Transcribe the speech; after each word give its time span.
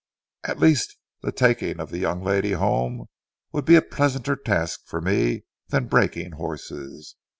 At 0.43 0.57
least 0.57 0.97
the 1.21 1.31
taking 1.31 1.79
of 1.79 1.91
the 1.91 1.99
young 1.99 2.23
lady 2.23 2.53
home 2.53 3.05
would 3.51 3.65
be 3.65 3.75
a 3.75 3.83
pleasanter 3.83 4.35
task 4.35 4.81
for 4.87 4.99
me 4.99 5.43
than 5.67 5.85
breaking 5.85 6.31
horses. 6.31 7.17